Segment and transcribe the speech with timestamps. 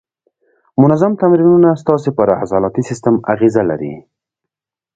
[0.81, 3.93] منظم تمرینونه ستاسې پر عضلاتي سیستم اغېزه لري.